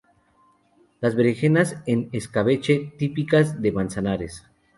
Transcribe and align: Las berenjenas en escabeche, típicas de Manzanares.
Las 0.99 1.13
berenjenas 1.15 1.77
en 1.85 2.09
escabeche, 2.11 2.91
típicas 2.97 3.61
de 3.61 3.71
Manzanares. 3.71 4.43